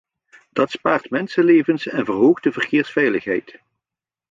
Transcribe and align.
Dat 0.49 0.71
spaart 0.71 1.09
mensenlevens 1.09 1.87
en 1.87 2.05
verhoogt 2.05 2.43
de 2.43 2.51
verkeersveiligheid. 2.51 3.59